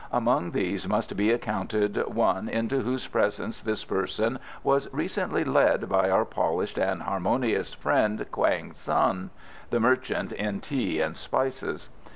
Among 0.11 0.49
these 0.49 0.87
must 0.87 1.15
be 1.15 1.31
accounted 1.31 1.95
one 2.11 2.49
into 2.49 2.79
whose 2.81 3.05
presence 3.05 3.61
this 3.61 3.85
person 3.85 4.39
was 4.63 4.91
recently 4.91 5.43
led 5.43 5.87
by 5.89 6.09
our 6.09 6.25
polished 6.25 6.79
and 6.79 7.03
harmonious 7.03 7.75
friend 7.75 8.25
Quang 8.31 8.71
Tsun, 8.71 9.29
the 9.69 9.79
merchant 9.79 10.31
in 10.31 10.59
tea 10.59 10.99
and 11.01 11.15
spices. 11.15 11.89